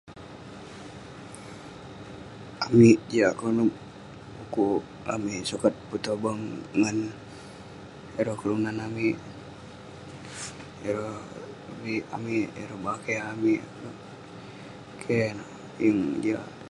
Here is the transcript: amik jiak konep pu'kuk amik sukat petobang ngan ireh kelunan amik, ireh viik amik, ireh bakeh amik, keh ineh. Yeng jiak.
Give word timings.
amik 2.65 2.97
jiak 3.09 3.33
konep 3.39 3.71
pu'kuk 4.35 4.81
amik 5.13 5.41
sukat 5.49 5.73
petobang 5.89 6.41
ngan 6.79 6.97
ireh 8.19 8.37
kelunan 8.39 8.77
amik, 8.87 9.15
ireh 10.89 11.17
viik 11.81 12.03
amik, 12.17 12.45
ireh 12.61 12.79
bakeh 12.85 13.19
amik, 13.31 13.61
keh 15.01 15.23
ineh. 15.31 15.49
Yeng 15.83 15.99
jiak. 16.23 16.47